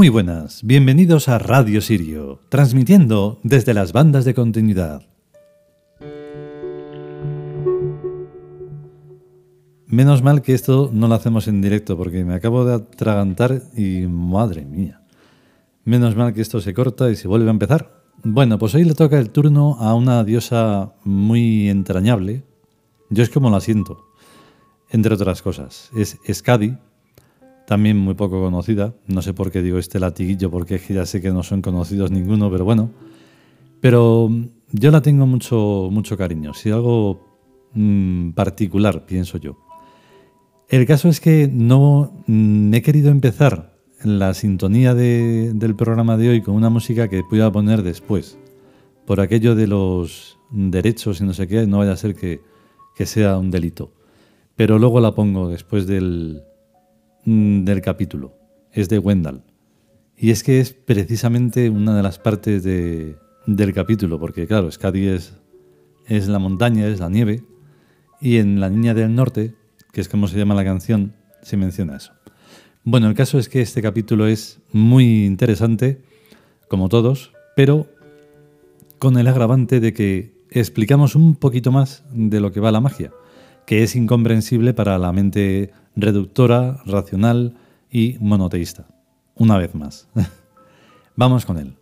Muy 0.00 0.08
buenas, 0.08 0.64
bienvenidos 0.64 1.28
a 1.28 1.38
Radio 1.38 1.82
Sirio, 1.82 2.40
transmitiendo 2.48 3.38
desde 3.42 3.74
las 3.74 3.92
bandas 3.92 4.24
de 4.24 4.32
continuidad. 4.32 5.02
Menos 9.86 10.22
mal 10.22 10.40
que 10.40 10.54
esto 10.54 10.88
no 10.90 11.06
lo 11.06 11.14
hacemos 11.14 11.48
en 11.48 11.60
directo 11.60 11.98
porque 11.98 12.24
me 12.24 12.32
acabo 12.32 12.64
de 12.64 12.76
atragantar 12.76 13.60
y 13.76 14.06
madre 14.06 14.64
mía. 14.64 15.02
Menos 15.84 16.16
mal 16.16 16.32
que 16.32 16.40
esto 16.40 16.62
se 16.62 16.72
corta 16.72 17.10
y 17.10 17.16
se 17.16 17.28
vuelve 17.28 17.48
a 17.48 17.50
empezar. 17.50 18.02
Bueno, 18.24 18.58
pues 18.58 18.74
hoy 18.74 18.84
le 18.84 18.94
toca 18.94 19.18
el 19.18 19.28
turno 19.28 19.76
a 19.80 19.92
una 19.92 20.24
diosa 20.24 20.94
muy 21.04 21.68
entrañable. 21.68 22.42
Yo 23.10 23.22
es 23.22 23.28
como 23.28 23.50
la 23.50 23.60
siento, 23.60 24.06
entre 24.88 25.12
otras 25.12 25.42
cosas. 25.42 25.90
Es 25.94 26.16
Skadi, 26.32 26.78
también 27.70 27.96
muy 27.96 28.14
poco 28.14 28.40
conocida. 28.40 28.94
No 29.06 29.22
sé 29.22 29.32
por 29.32 29.52
qué 29.52 29.62
digo 29.62 29.78
este 29.78 30.00
latiguillo, 30.00 30.50
porque 30.50 30.74
es 30.74 30.82
que 30.82 30.94
ya 30.94 31.06
sé 31.06 31.20
que 31.20 31.30
no 31.30 31.44
son 31.44 31.62
conocidos 31.62 32.10
ninguno, 32.10 32.50
pero 32.50 32.64
bueno. 32.64 32.90
Pero 33.80 34.28
yo 34.72 34.90
la 34.90 35.00
tengo 35.02 35.24
mucho, 35.24 35.88
mucho 35.88 36.16
cariño, 36.16 36.52
si 36.52 36.72
algo 36.72 37.20
mm, 37.74 38.30
particular, 38.30 39.06
pienso 39.06 39.38
yo. 39.38 39.56
El 40.68 40.84
caso 40.84 41.08
es 41.08 41.20
que 41.20 41.48
no 41.48 42.24
mm, 42.26 42.74
he 42.74 42.82
querido 42.82 43.12
empezar 43.12 43.78
la 44.02 44.34
sintonía 44.34 44.92
del 44.96 45.76
programa 45.76 46.16
de 46.16 46.30
hoy 46.30 46.42
con 46.42 46.56
una 46.56 46.70
música 46.70 47.06
que 47.06 47.22
pueda 47.22 47.52
poner 47.52 47.84
después, 47.84 48.36
por 49.06 49.20
aquello 49.20 49.54
de 49.54 49.68
los 49.68 50.38
derechos 50.50 51.20
y 51.20 51.24
no 51.24 51.34
sé 51.34 51.46
qué, 51.46 51.68
no 51.68 51.78
vaya 51.78 51.92
a 51.92 51.96
ser 51.96 52.16
que 52.16 52.40
sea 53.06 53.38
un 53.38 53.52
delito. 53.52 53.92
Pero 54.56 54.80
luego 54.80 54.98
la 54.98 55.14
pongo 55.14 55.48
después 55.48 55.86
del, 55.86 56.42
Mm, 56.42 56.49
del 57.24 57.80
capítulo. 57.80 58.36
Es 58.72 58.88
de 58.88 58.98
Wendell. 58.98 59.42
Y 60.16 60.30
es 60.30 60.42
que 60.42 60.60
es 60.60 60.72
precisamente 60.72 61.70
una 61.70 61.96
de 61.96 62.02
las 62.02 62.18
partes 62.18 62.62
de, 62.62 63.16
del 63.46 63.72
capítulo, 63.72 64.18
porque 64.20 64.46
claro, 64.46 64.70
Skadi 64.70 65.08
es, 65.08 65.34
es 66.06 66.28
la 66.28 66.38
montaña, 66.38 66.86
es 66.86 67.00
la 67.00 67.08
nieve, 67.08 67.42
y 68.20 68.36
en 68.36 68.60
La 68.60 68.68
Niña 68.68 68.92
del 68.92 69.14
Norte, 69.14 69.54
que 69.92 70.00
es 70.00 70.08
como 70.08 70.28
se 70.28 70.36
llama 70.36 70.54
la 70.54 70.64
canción, 70.64 71.14
se 71.42 71.56
menciona 71.56 71.96
eso. 71.96 72.12
Bueno, 72.84 73.08
el 73.08 73.14
caso 73.14 73.38
es 73.38 73.48
que 73.48 73.60
este 73.60 73.82
capítulo 73.82 74.26
es 74.26 74.60
muy 74.72 75.24
interesante, 75.24 76.02
como 76.68 76.88
todos, 76.88 77.32
pero 77.56 77.88
con 78.98 79.18
el 79.18 79.26
agravante 79.26 79.80
de 79.80 79.92
que 79.92 80.34
explicamos 80.50 81.14
un 81.14 81.34
poquito 81.34 81.72
más 81.72 82.04
de 82.12 82.40
lo 82.40 82.52
que 82.52 82.60
va 82.60 82.72
la 82.72 82.80
magia, 82.80 83.10
que 83.66 83.82
es 83.82 83.96
incomprensible 83.96 84.74
para 84.74 84.98
la 84.98 85.12
mente 85.12 85.72
reductora, 86.00 86.82
racional 86.86 87.56
y 87.90 88.16
monoteísta. 88.20 88.86
Una 89.34 89.58
vez 89.58 89.74
más. 89.74 90.08
Vamos 91.16 91.46
con 91.46 91.58
él. 91.58 91.79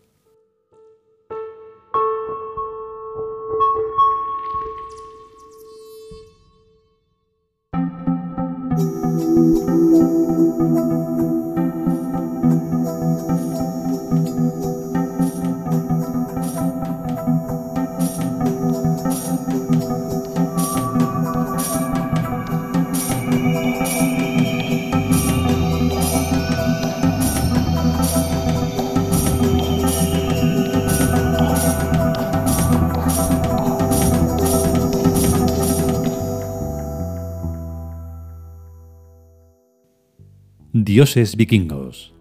Dioses 40.88 41.36
vikingos. 41.36 42.14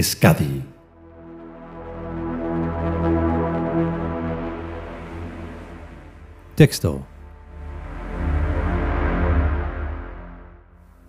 Skadi. 0.00 0.62
Texto. 6.54 7.04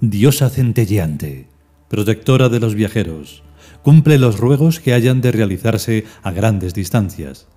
Diosa 0.02 0.50
centelleante, 0.50 1.48
protectora 1.88 2.50
de 2.50 2.60
los 2.60 2.74
viajeros, 2.74 3.44
cumple 3.84 4.18
los 4.18 4.40
ruegos 4.40 4.80
que 4.80 4.96
hayan 4.96 5.22
de 5.22 5.32
realizarse 5.32 6.06
a 6.24 6.32
grandes 6.32 6.74
distancias. 6.74 7.48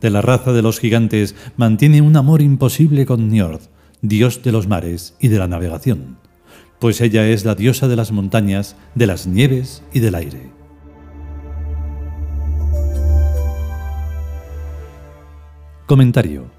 De 0.00 0.10
la 0.10 0.20
raza 0.20 0.52
de 0.52 0.62
los 0.62 0.80
gigantes 0.80 1.36
mantiene 1.56 2.02
un 2.02 2.16
amor 2.16 2.42
imposible 2.42 3.06
con 3.06 3.28
Njord, 3.28 3.60
dios 4.02 4.42
de 4.42 4.52
los 4.52 4.66
mares 4.66 5.14
y 5.20 5.28
de 5.28 5.38
la 5.38 5.48
navegación, 5.48 6.18
pues 6.78 7.00
ella 7.00 7.26
es 7.28 7.44
la 7.44 7.54
diosa 7.54 7.88
de 7.88 7.96
las 7.96 8.12
montañas, 8.12 8.76
de 8.94 9.06
las 9.06 9.26
nieves 9.26 9.82
y 9.92 10.00
del 10.00 10.14
aire. 10.14 10.50
Comentario. 15.86 16.50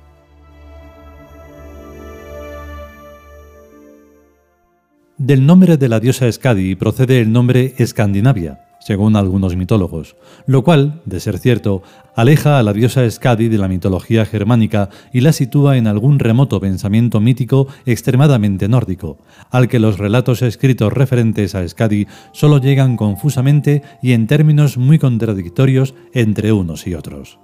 Del 5.18 5.46
nombre 5.46 5.78
de 5.78 5.90
la 5.90 6.00
diosa 6.00 6.32
Skadi 6.32 6.76
procede 6.76 7.20
el 7.20 7.32
nombre 7.32 7.76
Escandinavia, 7.78 8.69
según 8.80 9.16
algunos 9.16 9.56
mitólogos, 9.56 10.16
lo 10.46 10.64
cual, 10.64 11.02
de 11.06 11.20
ser 11.20 11.38
cierto, 11.38 11.84
aleja 12.16 12.58
a 12.58 12.64
la 12.64 12.74
diosa 12.74 13.10
Skadi 13.10 13.50
de 13.50 13.58
la 13.58 13.68
mitología 13.68 14.26
germánica 14.26 14.90
y 15.14 15.22
la 15.22 15.34
sitúa 15.34 15.78
en 15.78 15.88
algún 15.88 16.20
remoto 16.20 16.60
pensamiento 16.60 17.20
mítico 17.20 17.68
extremadamente 17.86 18.68
nórdico, 18.68 19.18
al 19.52 19.68
que 19.68 19.80
los 19.80 19.98
relatos 19.98 20.42
escritos 20.42 20.92
referentes 20.94 21.56
a 21.56 21.68
Skadi 21.68 22.08
solo 22.32 22.58
llegan 22.60 22.98
confusamente 22.98 23.84
y 24.02 24.14
en 24.14 24.28
términos 24.28 24.78
muy 24.78 24.98
contradictorios 24.98 25.94
entre 26.14 26.52
unos 26.52 26.88
y 26.88 26.96
otros. 26.96 27.40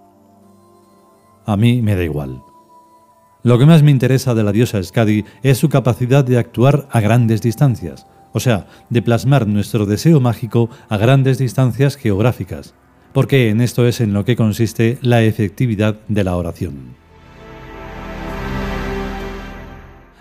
A 1.45 1.57
mí 1.57 1.81
me 1.81 1.95
da 1.95 2.03
igual. 2.03 2.41
Lo 3.44 3.59
que 3.59 3.68
más 3.68 3.84
me 3.84 3.91
interesa 3.91 4.34
de 4.34 4.44
la 4.44 4.51
diosa 4.51 4.81
Skadi 4.81 5.24
es 5.44 5.59
su 5.59 5.69
capacidad 5.69 6.25
de 6.25 6.40
actuar 6.40 6.88
a 6.91 7.00
grandes 7.00 7.44
distancias, 7.44 8.07
o 8.35 8.41
sea, 8.41 8.68
de 8.90 9.01
plasmar 9.01 9.47
nuestro 9.47 9.85
deseo 9.85 10.19
mágico 10.19 10.69
a 10.89 10.98
grandes 10.98 11.38
distancias 11.38 11.95
geográficas, 11.95 12.74
porque 13.13 13.50
en 13.50 13.62
esto 13.62 13.88
es 13.88 14.01
en 14.01 14.12
lo 14.12 14.25
que 14.25 14.36
consiste 14.36 14.98
la 15.01 15.24
efectividad 15.24 15.95
de 16.09 16.25
la 16.25 16.36
oración. 16.36 16.98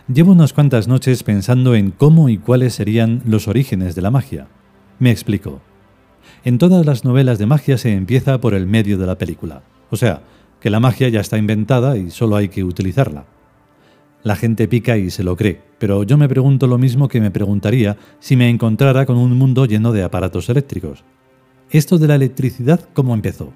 Llevo 0.07 0.31
unas 0.31 0.53
cuantas 0.53 0.87
noches 0.87 1.25
pensando 1.25 1.75
en 1.75 1.91
cómo 1.91 2.29
y 2.29 2.39
cuáles 2.39 2.75
serían 2.75 3.21
los 3.27 3.49
orígenes 3.49 3.97
de 3.97 4.03
la 4.03 4.13
magia. 4.13 4.47
Me 5.01 5.11
explico. 5.11 5.61
En 6.45 6.59
todas 6.59 6.87
las 6.87 7.05
novelas 7.05 7.41
de 7.41 7.47
magia 7.47 7.79
se 7.79 7.95
empieza 7.95 8.41
por 8.41 8.55
el 8.55 8.69
medio 8.69 8.97
de 8.97 9.07
la 9.07 9.19
película, 9.19 9.65
o 9.91 9.97
sea, 9.97 10.23
que 10.61 10.71
la 10.71 10.79
magia 10.79 11.09
ya 11.09 11.19
está 11.19 11.37
inventada 11.37 11.97
y 11.97 12.13
solo 12.13 12.37
hay 12.37 12.49
que 12.49 12.63
utilizarla. 12.63 13.25
La 14.25 14.37
gente 14.37 14.67
pica 14.69 14.97
y 14.97 15.11
se 15.11 15.23
lo 15.23 15.37
cree, 15.37 15.61
pero 15.79 16.03
yo 16.03 16.17
me 16.17 16.31
pregunto 16.31 16.67
lo 16.67 16.79
mismo 16.79 17.09
que 17.09 17.21
me 17.21 17.31
preguntaría 17.31 17.99
si 18.21 18.37
me 18.37 18.49
encontrara 18.49 19.05
con 19.05 19.19
un 19.19 19.37
mundo 19.37 19.67
lleno 19.67 19.93
de 19.93 20.03
aparatos 20.03 20.49
eléctricos. 20.49 21.05
¿Esto 21.69 21.99
de 21.99 22.09
la 22.09 22.15
electricidad 22.15 22.89
cómo 22.95 23.13
empezó? 23.13 23.53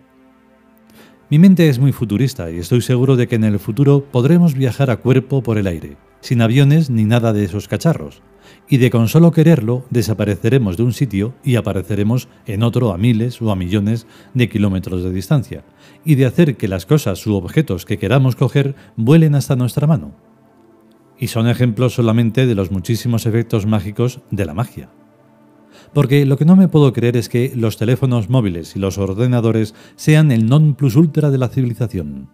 Mi 1.31 1.39
mente 1.39 1.71
es 1.71 1.79
muy 1.79 1.93
futurista 1.93 2.51
y 2.51 2.59
estoy 2.59 2.83
seguro 2.83 3.17
de 3.17 3.29
que 3.29 3.37
en 3.37 3.45
el 3.45 3.59
futuro 3.59 4.05
podremos 4.13 4.53
viajar 4.53 4.91
a 4.91 4.99
cuerpo 4.99 5.43
por 5.43 5.57
el 5.57 5.69
aire, 5.69 5.97
sin 6.21 6.43
aviones 6.43 6.91
ni 6.91 7.07
nada 7.07 7.33
de 7.33 7.45
esos 7.45 7.67
cacharros, 7.67 8.21
y 8.69 8.77
de 8.77 8.91
con 8.91 9.09
solo 9.09 9.33
quererlo 9.33 9.87
desapareceremos 9.89 10.77
de 10.77 10.83
un 10.83 10.93
sitio 10.93 11.35
y 11.43 11.57
apareceremos 11.57 12.29
en 12.45 12.63
otro 12.63 12.93
a 12.93 12.99
miles 12.99 13.41
o 13.41 13.51
a 13.51 13.57
millones 13.57 14.07
de 14.35 14.51
kilómetros 14.51 15.03
de 15.03 15.13
distancia, 15.13 15.65
y 16.05 16.17
de 16.17 16.27
hacer 16.27 16.59
que 16.59 16.69
las 16.69 16.85
cosas 16.85 17.27
u 17.27 17.37
objetos 17.37 17.87
que 17.87 17.97
queramos 17.97 18.37
coger 18.37 18.75
vuelen 18.97 19.35
hasta 19.35 19.57
nuestra 19.57 19.87
mano 19.87 20.28
y 21.19 21.29
son 21.29 21.49
ejemplos 21.49 21.95
solamente 21.95 22.47
de 22.47 22.55
los 22.55 22.71
muchísimos 22.71 23.27
efectos 23.27 23.67
mágicos 23.67 24.21
de 24.31 24.45
la 24.45 24.55
magia. 24.55 24.91
Porque 25.93 26.27
lo 26.27 26.37
que 26.37 26.45
no 26.45 26.57
me 26.57 26.69
puedo 26.69 26.93
creer 26.93 27.17
es 27.17 27.29
que 27.29 27.53
los 27.55 27.77
teléfonos 27.77 28.29
móviles 28.29 28.77
y 28.77 28.79
los 28.79 28.99
ordenadores 28.99 29.75
sean 29.97 30.31
el 30.33 30.47
non 30.47 30.75
plus 30.75 30.97
ultra 30.97 31.31
de 31.31 31.39
la 31.39 31.49
civilización. 31.49 32.31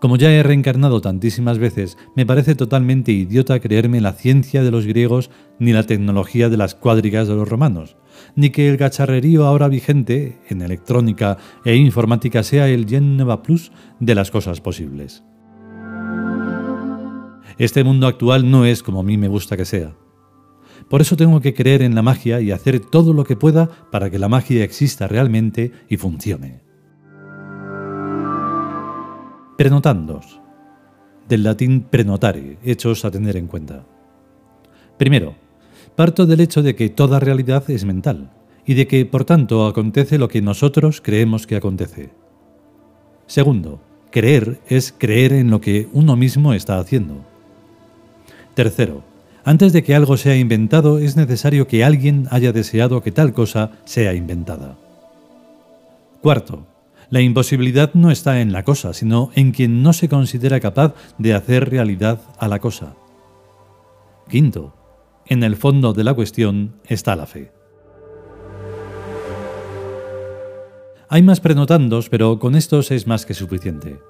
Como 0.00 0.16
ya 0.16 0.30
he 0.30 0.44
reencarnado 0.44 1.00
tantísimas 1.00 1.58
veces, 1.58 1.98
me 2.14 2.24
parece 2.24 2.54
totalmente 2.54 3.10
idiota 3.10 3.58
creerme 3.58 4.00
la 4.00 4.12
ciencia 4.12 4.62
de 4.62 4.70
los 4.70 4.86
griegos 4.86 5.30
ni 5.58 5.72
la 5.72 5.82
tecnología 5.82 6.48
de 6.48 6.56
las 6.56 6.76
cuadrigas 6.76 7.26
de 7.26 7.34
los 7.34 7.48
romanos, 7.48 7.96
ni 8.36 8.50
que 8.50 8.68
el 8.68 8.76
gacharrerío 8.76 9.44
ahora 9.44 9.66
vigente 9.66 10.38
en 10.48 10.62
electrónica 10.62 11.38
e 11.64 11.74
informática 11.74 12.44
sea 12.44 12.68
el 12.68 12.88
Geneva 12.88 13.42
Plus 13.42 13.72
de 13.98 14.14
las 14.14 14.30
cosas 14.30 14.60
posibles. 14.60 15.24
Este 17.58 17.82
mundo 17.82 18.06
actual 18.06 18.48
no 18.48 18.64
es 18.64 18.84
como 18.84 19.00
a 19.00 19.02
mí 19.02 19.18
me 19.18 19.26
gusta 19.26 19.56
que 19.56 19.64
sea. 19.64 19.96
Por 20.88 21.00
eso 21.00 21.16
tengo 21.16 21.40
que 21.40 21.54
creer 21.54 21.82
en 21.82 21.96
la 21.96 22.02
magia 22.02 22.40
y 22.40 22.52
hacer 22.52 22.78
todo 22.78 23.12
lo 23.12 23.24
que 23.24 23.34
pueda 23.34 23.68
para 23.90 24.10
que 24.10 24.18
la 24.20 24.28
magia 24.28 24.62
exista 24.62 25.08
realmente 25.08 25.72
y 25.88 25.96
funcione. 25.96 26.60
Prenotandos. 29.56 30.40
Del 31.28 31.42
latín 31.42 31.82
prenotare, 31.90 32.58
hechos 32.62 33.04
a 33.04 33.10
tener 33.10 33.36
en 33.36 33.48
cuenta. 33.48 33.84
Primero, 34.96 35.34
parto 35.96 36.26
del 36.26 36.40
hecho 36.40 36.62
de 36.62 36.76
que 36.76 36.90
toda 36.90 37.18
realidad 37.18 37.68
es 37.70 37.84
mental 37.84 38.30
y 38.64 38.74
de 38.74 38.86
que, 38.86 39.04
por 39.04 39.24
tanto, 39.24 39.66
acontece 39.66 40.16
lo 40.16 40.28
que 40.28 40.40
nosotros 40.40 41.00
creemos 41.00 41.46
que 41.46 41.56
acontece. 41.56 42.10
Segundo, 43.26 43.80
creer 44.12 44.60
es 44.68 44.94
creer 44.96 45.32
en 45.32 45.50
lo 45.50 45.60
que 45.60 45.88
uno 45.92 46.16
mismo 46.16 46.54
está 46.54 46.78
haciendo. 46.78 47.26
Tercero, 48.58 49.04
antes 49.44 49.72
de 49.72 49.84
que 49.84 49.94
algo 49.94 50.16
sea 50.16 50.34
inventado 50.34 50.98
es 50.98 51.16
necesario 51.16 51.68
que 51.68 51.84
alguien 51.84 52.26
haya 52.32 52.50
deseado 52.50 53.04
que 53.04 53.12
tal 53.12 53.32
cosa 53.32 53.70
sea 53.84 54.14
inventada. 54.14 54.76
Cuarto, 56.22 56.66
la 57.08 57.20
imposibilidad 57.20 57.94
no 57.94 58.10
está 58.10 58.40
en 58.40 58.50
la 58.50 58.64
cosa, 58.64 58.94
sino 58.94 59.30
en 59.36 59.52
quien 59.52 59.84
no 59.84 59.92
se 59.92 60.08
considera 60.08 60.58
capaz 60.58 60.94
de 61.18 61.34
hacer 61.34 61.70
realidad 61.70 62.20
a 62.36 62.48
la 62.48 62.58
cosa. 62.58 62.96
Quinto, 64.28 64.74
en 65.26 65.44
el 65.44 65.54
fondo 65.54 65.92
de 65.92 66.02
la 66.02 66.14
cuestión 66.14 66.80
está 66.88 67.14
la 67.14 67.26
fe. 67.26 67.52
Hay 71.08 71.22
más 71.22 71.38
prenotandos, 71.38 72.08
pero 72.08 72.40
con 72.40 72.56
estos 72.56 72.90
es 72.90 73.06
más 73.06 73.24
que 73.24 73.34
suficiente. 73.34 74.00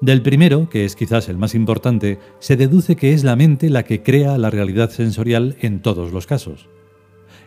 Del 0.00 0.22
primero, 0.22 0.68
que 0.68 0.84
es 0.84 0.96
quizás 0.96 1.28
el 1.28 1.38
más 1.38 1.54
importante, 1.54 2.18
se 2.38 2.56
deduce 2.56 2.96
que 2.96 3.12
es 3.12 3.24
la 3.24 3.36
mente 3.36 3.70
la 3.70 3.84
que 3.84 4.02
crea 4.02 4.38
la 4.38 4.50
realidad 4.50 4.90
sensorial 4.90 5.56
en 5.60 5.80
todos 5.80 6.12
los 6.12 6.26
casos. 6.26 6.68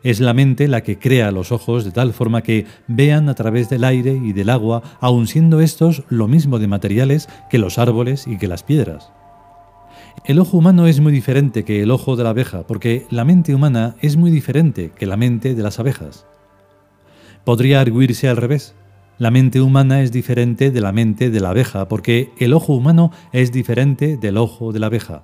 Es 0.03 0.19
la 0.19 0.33
mente 0.33 0.67
la 0.67 0.81
que 0.81 0.99
crea 0.99 1.31
los 1.31 1.51
ojos 1.51 1.83
de 1.83 1.91
tal 1.91 2.13
forma 2.13 2.41
que 2.41 2.65
vean 2.87 3.29
a 3.29 3.35
través 3.35 3.69
del 3.69 3.83
aire 3.83 4.19
y 4.23 4.33
del 4.33 4.49
agua, 4.49 4.81
aun 4.99 5.27
siendo 5.27 5.59
estos 5.59 6.03
lo 6.09 6.27
mismo 6.27 6.59
de 6.59 6.67
materiales 6.67 7.27
que 7.49 7.57
los 7.57 7.77
árboles 7.77 8.27
y 8.27 8.37
que 8.37 8.47
las 8.47 8.63
piedras. 8.63 9.11
El 10.25 10.39
ojo 10.39 10.57
humano 10.57 10.87
es 10.87 10.99
muy 10.99 11.11
diferente 11.11 11.63
que 11.63 11.81
el 11.81 11.91
ojo 11.91 12.15
de 12.15 12.23
la 12.23 12.31
abeja, 12.31 12.65
porque 12.65 13.05
la 13.09 13.23
mente 13.23 13.53
humana 13.55 13.95
es 14.01 14.17
muy 14.17 14.31
diferente 14.31 14.91
que 14.95 15.05
la 15.05 15.17
mente 15.17 15.55
de 15.55 15.63
las 15.63 15.79
abejas. 15.79 16.25
Podría 17.43 17.81
arguirse 17.81 18.27
al 18.27 18.37
revés. 18.37 18.75
La 19.19 19.31
mente 19.31 19.61
humana 19.61 20.03
es 20.03 20.11
diferente 20.11 20.69
de 20.69 20.79
la 20.79 20.91
mente 20.91 21.31
de 21.31 21.39
la 21.39 21.49
abeja, 21.49 21.87
porque 21.87 22.33
el 22.37 22.53
ojo 22.53 22.73
humano 22.73 23.11
es 23.31 23.51
diferente 23.51 24.15
del 24.15 24.37
ojo 24.37 24.71
de 24.71 24.79
la 24.79 24.87
abeja. 24.87 25.23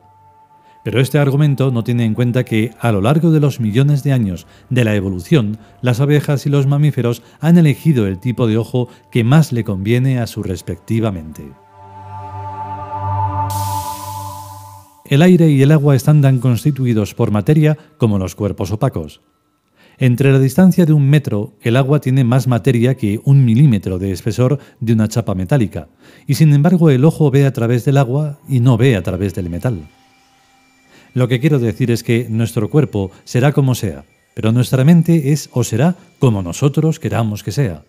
Pero 0.83 0.99
este 0.99 1.19
argumento 1.19 1.71
no 1.71 1.83
tiene 1.83 2.03
en 2.03 2.15
cuenta 2.15 2.43
que 2.43 2.71
a 2.79 2.91
lo 2.91 3.01
largo 3.01 3.31
de 3.31 3.39
los 3.39 3.59
millones 3.59 4.03
de 4.03 4.11
años 4.11 4.47
de 4.71 4.83
la 4.83 4.95
evolución, 4.95 5.59
las 5.81 5.99
abejas 5.99 6.45
y 6.47 6.49
los 6.49 6.65
mamíferos 6.65 7.21
han 7.39 7.59
elegido 7.59 8.07
el 8.07 8.19
tipo 8.19 8.47
de 8.47 8.57
ojo 8.57 8.89
que 9.11 9.23
más 9.23 9.51
le 9.51 9.63
conviene 9.63 10.19
a 10.19 10.25
su 10.25 10.41
respectiva 10.41 11.11
mente. 11.11 11.51
El 15.05 15.21
aire 15.21 15.49
y 15.49 15.61
el 15.61 15.71
agua 15.71 15.95
están 15.95 16.23
tan 16.23 16.39
constituidos 16.39 17.13
por 17.13 17.29
materia 17.29 17.77
como 17.99 18.17
los 18.17 18.33
cuerpos 18.33 18.71
opacos. 18.71 19.21
Entre 19.99 20.31
la 20.31 20.39
distancia 20.39 20.85
de 20.85 20.93
un 20.93 21.09
metro, 21.09 21.53
el 21.61 21.75
agua 21.75 22.01
tiene 22.01 22.23
más 22.23 22.47
materia 22.47 22.95
que 22.95 23.21
un 23.23 23.45
milímetro 23.45 23.99
de 23.99 24.11
espesor 24.11 24.59
de 24.79 24.93
una 24.93 25.07
chapa 25.07 25.35
metálica, 25.35 25.87
y 26.25 26.33
sin 26.33 26.53
embargo 26.53 26.89
el 26.89 27.05
ojo 27.05 27.29
ve 27.29 27.45
a 27.45 27.53
través 27.53 27.85
del 27.85 27.97
agua 27.97 28.39
y 28.49 28.59
no 28.59 28.77
ve 28.77 28.95
a 28.95 29.03
través 29.03 29.35
del 29.35 29.49
metal. 29.49 29.87
Lo 31.13 31.27
que 31.27 31.39
quiero 31.39 31.59
decir 31.59 31.91
es 31.91 32.03
que 32.03 32.27
nuestro 32.29 32.69
cuerpo 32.69 33.11
será 33.23 33.51
como 33.51 33.75
sea, 33.75 34.03
pero 34.33 34.51
nuestra 34.51 34.83
mente 34.83 35.31
es 35.31 35.49
o 35.53 35.63
será 35.63 35.95
como 36.17 36.41
nosotros 36.41 36.99
queramos 36.99 37.43
que 37.43 37.51
sea. 37.51 37.83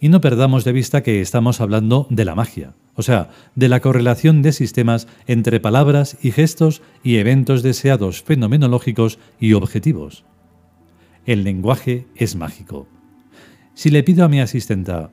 Y 0.00 0.08
no 0.08 0.20
perdamos 0.20 0.64
de 0.64 0.72
vista 0.72 1.02
que 1.02 1.20
estamos 1.20 1.60
hablando 1.60 2.06
de 2.10 2.24
la 2.24 2.34
magia, 2.34 2.74
o 2.94 3.02
sea, 3.02 3.30
de 3.54 3.68
la 3.68 3.80
correlación 3.80 4.42
de 4.42 4.52
sistemas 4.52 5.06
entre 5.28 5.60
palabras 5.60 6.16
y 6.22 6.32
gestos 6.32 6.82
y 7.04 7.16
eventos 7.16 7.62
deseados 7.62 8.22
fenomenológicos 8.22 9.18
y 9.38 9.52
objetivos. 9.52 10.24
El 11.28 11.44
lenguaje 11.44 12.06
es 12.16 12.36
mágico. 12.36 12.88
Si 13.74 13.90
le 13.90 14.02
pido 14.02 14.24
a 14.24 14.30
mi 14.30 14.40
asistenta, 14.40 15.10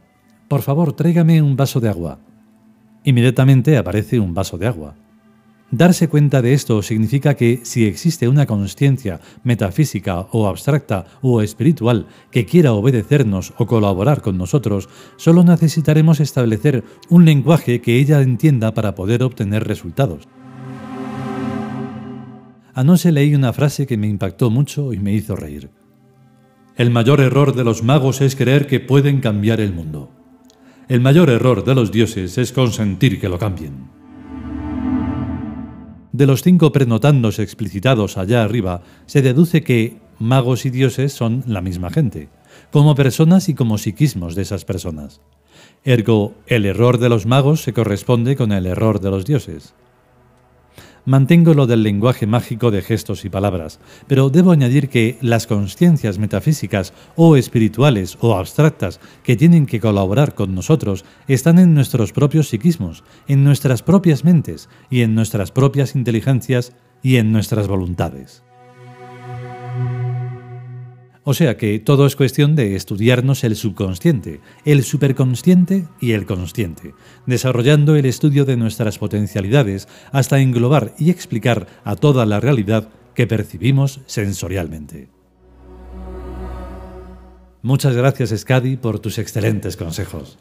por 0.47 0.61
favor, 0.61 0.93
tráigame 0.93 1.41
un 1.41 1.57
vaso 1.57 1.81
de 1.81 1.89
agua, 1.89 2.19
inmediatamente 3.03 3.75
aparece 3.75 4.21
un 4.21 4.33
vaso 4.33 4.57
de 4.57 4.65
agua. 4.65 4.95
Darse 5.71 6.07
cuenta 6.07 6.41
de 6.41 6.53
esto 6.53 6.81
significa 6.83 7.33
que 7.33 7.59
si 7.63 7.83
existe 7.83 8.29
una 8.29 8.45
conciencia 8.45 9.19
metafísica 9.43 10.21
o 10.31 10.47
abstracta 10.47 11.05
o 11.21 11.41
espiritual 11.41 12.07
que 12.31 12.45
quiera 12.45 12.71
obedecernos 12.71 13.53
o 13.57 13.65
colaborar 13.65 14.21
con 14.21 14.37
nosotros, 14.37 14.87
solo 15.17 15.43
necesitaremos 15.43 16.21
establecer 16.21 16.85
un 17.09 17.25
lenguaje 17.25 17.81
que 17.81 17.99
ella 17.99 18.21
entienda 18.21 18.73
para 18.73 18.95
poder 18.95 19.21
obtener 19.21 19.67
resultados. 19.67 20.29
Anoche 22.73 23.11
leí 23.11 23.35
una 23.35 23.51
frase 23.51 23.85
que 23.85 23.97
me 23.97 24.07
impactó 24.07 24.49
mucho 24.49 24.93
y 24.93 24.99
me 24.99 25.11
hizo 25.11 25.35
reír. 25.35 25.69
El 26.77 26.91
mayor 26.91 27.21
error 27.21 27.55
de 27.55 27.63
los 27.63 27.83
magos 27.83 28.19
es 28.19 28.35
creer 28.35 28.67
que 28.67 28.81
pueden 28.81 29.21
cambiar 29.21 29.61
el 29.61 29.71
mundo. 29.71 30.11
El 30.89 30.99
mayor 30.99 31.29
error 31.29 31.63
de 31.63 31.73
los 31.73 31.89
dioses 31.89 32.37
es 32.37 32.51
consentir 32.51 33.17
que 33.21 33.29
lo 33.29 33.39
cambien. 33.39 33.89
De 36.11 36.25
los 36.25 36.41
cinco 36.41 36.73
prenotandos 36.73 37.39
explicitados 37.39 38.17
allá 38.17 38.43
arriba, 38.43 38.81
se 39.05 39.21
deduce 39.21 39.63
que 39.63 40.01
magos 40.19 40.65
y 40.65 40.69
dioses 40.69 41.13
son 41.13 41.45
la 41.47 41.61
misma 41.61 41.91
gente, 41.91 42.27
como 42.71 42.93
personas 42.93 43.47
y 43.47 43.53
como 43.53 43.77
psiquismos 43.77 44.35
de 44.35 44.41
esas 44.41 44.65
personas. 44.65 45.21
Ergo, 45.85 46.35
el 46.45 46.65
error 46.65 46.97
de 46.97 47.07
los 47.07 47.25
magos 47.25 47.61
se 47.61 47.71
corresponde 47.71 48.35
con 48.35 48.51
el 48.51 48.65
error 48.65 48.99
de 48.99 49.11
los 49.11 49.23
dioses. 49.23 49.75
Mantengo 51.05 51.53
lo 51.53 51.67
del 51.67 51.83
lenguaje 51.83 52.25
mágico 52.25 52.71
de 52.71 52.81
gestos 52.81 53.25
y 53.25 53.29
palabras, 53.29 53.79
pero 54.07 54.31
debo 54.31 54.51
añadir 54.51 54.89
que 54.89 55.19
las 55.21 55.45
conciencias 55.45 56.17
metafísicas 56.17 56.93
o 57.15 57.37
espirituales 57.37 58.17
o 58.21 58.35
abstractas 58.35 58.99
que 59.23 59.35
tienen 59.35 59.67
que 59.67 59.79
colaborar 59.79 60.33
con 60.33 60.55
nosotros 60.55 61.05
están 61.27 61.59
en 61.59 61.75
nuestros 61.75 62.11
propios 62.11 62.49
psiquismos, 62.49 63.03
en 63.27 63.43
nuestras 63.43 63.83
propias 63.83 64.23
mentes 64.23 64.67
y 64.89 65.01
en 65.01 65.13
nuestras 65.13 65.51
propias 65.51 65.95
inteligencias 65.95 66.73
y 67.03 67.17
en 67.17 67.31
nuestras 67.31 67.67
voluntades. 67.67 68.44
O 71.27 71.33
sea 71.33 71.57
que 71.57 71.79
todo 71.79 72.05
es 72.05 72.15
cuestión 72.15 72.55
de 72.55 72.75
estudiarnos 72.75 73.43
el 73.43 73.55
subconsciente, 73.55 74.41
el 74.63 74.83
superconsciente 74.83 75.87
y 75.99 76.11
el 76.11 76.27
consciente, 76.27 76.93
desarrollando 77.25 77.95
el 77.95 78.05
estudio 78.05 78.45
de 78.45 78.57
nuestras 78.57 78.99
potencialidades 78.99 79.87
hasta 80.11 80.39
englobar 80.39 80.93
y 80.99 81.09
explicar 81.09 81.65
a 81.83 81.95
toda 81.95 82.27
la 82.27 82.39
realidad 82.39 82.89
que 83.15 83.25
percibimos 83.25 84.01
sensorialmente. 84.05 85.09
Muchas 87.63 87.95
gracias, 87.95 88.29
Skadi, 88.29 88.77
por 88.77 88.99
tus 88.99 89.17
excelentes 89.17 89.77
consejos. 89.77 90.37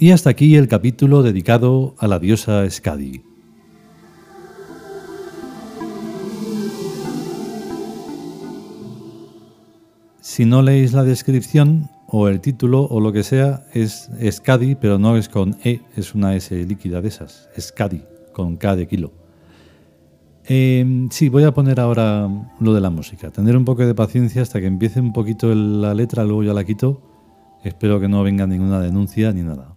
Y 0.00 0.12
hasta 0.12 0.30
aquí 0.30 0.56
el 0.56 0.66
capítulo 0.66 1.22
dedicado 1.22 1.94
a 1.98 2.08
la 2.08 2.18
diosa 2.18 2.68
Skadi. 2.70 3.22
Si 10.22 10.46
no 10.46 10.62
leéis 10.62 10.94
la 10.94 11.04
descripción 11.04 11.90
o 12.06 12.28
el 12.28 12.40
título 12.40 12.84
o 12.84 12.98
lo 12.98 13.12
que 13.12 13.22
sea, 13.22 13.66
es 13.74 14.08
Skadi, 14.30 14.74
pero 14.74 14.98
no 14.98 15.18
es 15.18 15.28
con 15.28 15.58
E, 15.64 15.82
es 15.94 16.14
una 16.14 16.34
S 16.34 16.56
líquida 16.64 17.02
de 17.02 17.08
esas, 17.08 17.50
Skadi, 17.60 18.02
con 18.32 18.56
K 18.56 18.76
de 18.76 18.88
kilo. 18.88 19.12
Eh, 20.46 21.08
sí, 21.10 21.28
voy 21.28 21.44
a 21.44 21.52
poner 21.52 21.78
ahora 21.78 22.26
lo 22.58 22.72
de 22.72 22.80
la 22.80 22.88
música. 22.88 23.30
Tener 23.30 23.54
un 23.54 23.66
poco 23.66 23.84
de 23.84 23.94
paciencia 23.94 24.40
hasta 24.40 24.60
que 24.60 24.66
empiece 24.66 24.98
un 24.98 25.12
poquito 25.12 25.54
la 25.54 25.92
letra, 25.92 26.24
luego 26.24 26.42
ya 26.42 26.54
la 26.54 26.64
quito. 26.64 27.09
Espero 27.62 28.00
que 28.00 28.08
no 28.08 28.22
venga 28.22 28.46
ninguna 28.46 28.80
denuncia 28.80 29.32
ni 29.32 29.42
nada. 29.42 29.76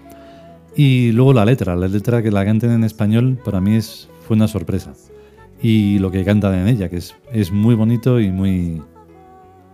Y 0.75 1.11
luego 1.11 1.33
la 1.33 1.45
letra, 1.45 1.75
la 1.75 1.87
letra 1.87 2.21
que 2.21 2.31
la 2.31 2.45
canten 2.45 2.71
en 2.71 2.83
español, 2.83 3.37
para 3.43 3.59
mí 3.59 3.75
es, 3.75 4.09
fue 4.25 4.35
una 4.35 4.47
sorpresa. 4.47 4.93
Y 5.61 5.99
lo 5.99 6.11
que 6.11 6.23
cantan 6.23 6.55
en 6.55 6.67
ella, 6.67 6.89
que 6.89 6.97
es, 6.97 7.15
es 7.31 7.51
muy 7.51 7.75
bonito 7.75 8.19
y 8.19 8.31
muy, 8.31 8.81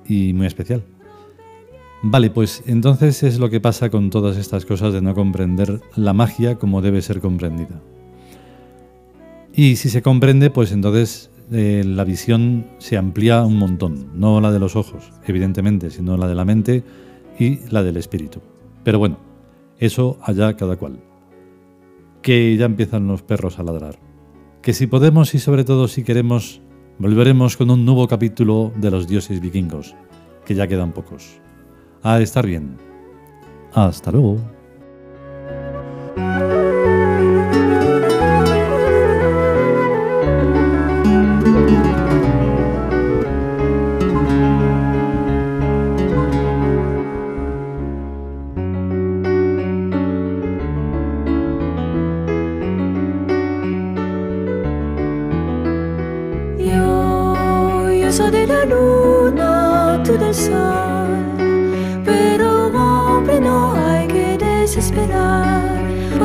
y 0.08 0.34
muy 0.34 0.48
especial. 0.48 0.84
Vale, 2.02 2.30
pues 2.30 2.64
entonces 2.68 3.24
es 3.24 3.40
lo 3.40 3.50
que 3.50 3.60
pasa 3.60 3.90
con 3.90 4.10
todas 4.10 4.38
estas 4.38 4.66
cosas 4.66 4.94
de 4.94 5.02
no 5.02 5.16
comprender 5.16 5.82
la 5.96 6.14
magia 6.14 6.56
como 6.56 6.82
debe 6.82 7.02
ser 7.02 7.22
comprendida. 7.22 7.82
Y 9.54 9.78
si 9.78 9.90
se 9.90 10.04
comprende, 10.04 10.52
pues 10.52 10.72
entonces 10.72 11.32
la 11.50 12.04
visión 12.04 12.68
se 12.78 12.98
amplía 12.98 13.44
un 13.44 13.58
montón, 13.58 14.12
no 14.14 14.42
la 14.42 14.52
de 14.52 14.60
los 14.60 14.76
ojos, 14.76 15.12
evidentemente, 15.26 15.90
sino 15.90 16.18
la 16.18 16.28
de 16.28 16.36
la 16.36 16.46
mente 16.46 16.84
y 17.40 17.60
la 17.70 17.82
del 17.82 17.98
espíritu. 17.98 18.42
Pero 18.84 19.00
bueno, 19.00 19.18
eso 19.80 20.18
allá 20.22 20.56
cada 20.56 20.76
cual. 20.76 21.00
Que 22.22 22.56
ya 22.58 22.66
empiezan 22.66 23.08
los 23.08 23.22
perros 23.22 23.60
a 23.60 23.64
ladrar. 23.64 24.00
Que 24.62 24.74
si 24.74 24.88
podemos 24.88 25.34
y 25.34 25.40
sobre 25.40 25.64
todo 25.64 25.88
si 25.88 26.04
queremos, 26.04 26.62
volveremos 27.00 27.58
con 27.58 27.70
un 27.70 27.86
nuevo 27.86 28.08
capítulo 28.08 28.72
de 28.76 28.92
los 28.92 29.08
dioses 29.08 29.40
vikingos, 29.40 29.96
que 30.46 30.56
ya 30.56 30.68
quedan 30.68 30.94
pocos. 30.94 31.40
A 32.04 32.20
estar 32.20 32.46
bien. 32.46 32.78
Hasta 33.74 34.12
luego. 34.12 34.40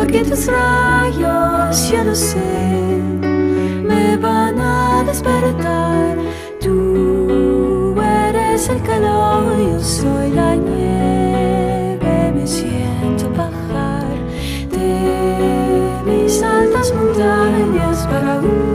Porque 0.02 0.24
tus 0.24 0.46
rayos, 0.48 1.90
ya 1.90 2.02
lo 2.02 2.12
sé, 2.12 2.40
me 3.88 4.16
van 4.16 4.58
a 4.58 5.04
despertar. 5.04 6.16
Tú 6.60 7.94
eres 8.02 8.68
el 8.68 8.82
calor, 8.82 9.56
yo 9.58 9.78
soy 9.78 10.30
la 10.32 10.56
nieve, 10.56 12.32
me 12.34 12.44
siento 12.44 13.30
bajar 13.36 14.08
de 14.72 16.02
mis 16.04 16.42
altas 16.42 16.92
montañas 16.94 18.04
para 18.08 18.40
un 18.40 18.71